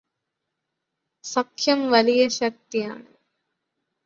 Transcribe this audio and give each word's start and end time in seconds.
സഖ്യം 1.23 1.91
വലിയ 1.91 2.27
ശക്തിയാണ്. 2.29 3.07